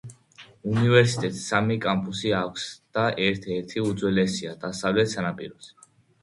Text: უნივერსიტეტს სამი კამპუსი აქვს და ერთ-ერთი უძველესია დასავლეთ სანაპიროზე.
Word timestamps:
უნივერსიტეტს 0.69 1.41
სამი 1.51 1.77
კამპუსი 1.83 2.33
აქვს 2.37 2.63
და 2.99 3.03
ერთ-ერთი 3.27 3.85
უძველესია 3.91 4.55
დასავლეთ 4.65 5.13
სანაპიროზე. 5.15 5.79